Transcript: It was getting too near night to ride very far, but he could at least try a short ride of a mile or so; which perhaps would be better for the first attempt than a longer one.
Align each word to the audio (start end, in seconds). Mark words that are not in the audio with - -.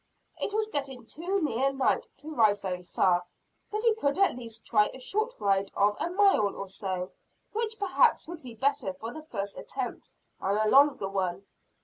It 0.39 0.51
was 0.51 0.69
getting 0.71 1.05
too 1.05 1.43
near 1.43 1.71
night 1.71 2.07
to 2.17 2.33
ride 2.33 2.57
very 2.59 2.81
far, 2.81 3.23
but 3.69 3.83
he 3.83 3.93
could 3.93 4.17
at 4.17 4.35
least 4.35 4.65
try 4.65 4.87
a 4.91 4.99
short 4.99 5.39
ride 5.39 5.71
of 5.75 5.95
a 5.99 6.09
mile 6.09 6.55
or 6.55 6.67
so; 6.67 7.11
which 7.53 7.77
perhaps 7.77 8.27
would 8.27 8.41
be 8.41 8.55
better 8.55 8.93
for 8.93 9.13
the 9.13 9.21
first 9.21 9.59
attempt 9.59 10.09
than 10.39 10.57
a 10.57 10.67
longer 10.69 11.07
one. 11.07 11.45